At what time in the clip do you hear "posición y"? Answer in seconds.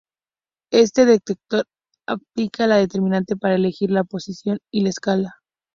4.03-4.81